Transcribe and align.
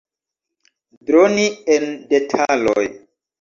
Droni 1.09 1.43
en 1.75 1.85
detaloj. 2.15 2.89